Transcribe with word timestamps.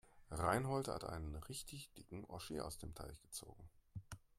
Reinhold 0.31 0.87
hat 0.87 1.03
einen 1.03 1.35
richtig 1.35 1.91
dicken 1.93 2.25
Oschi 2.25 2.59
aus 2.59 2.79
dem 2.79 2.95
Teich 2.95 3.21
gezogen. 3.21 3.69